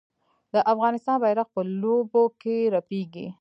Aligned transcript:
د 0.53 0.55
افغانستان 0.73 1.17
بیرغ 1.23 1.47
په 1.55 1.61
لوبو 1.81 2.23
کې 2.41 2.55
رپیږي. 2.75 3.27